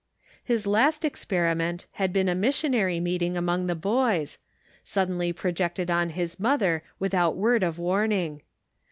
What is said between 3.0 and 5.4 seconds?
Measure" 507 meeting among the boys, suddenly